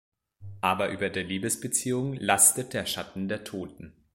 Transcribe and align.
Aber 0.61 0.89
über 0.89 1.11
der 1.11 1.23
Liebesbeziehung 1.23 2.13
lastet 2.15 2.73
der 2.73 2.87
Schatten 2.87 3.27
der 3.29 3.43
Toten. 3.43 3.93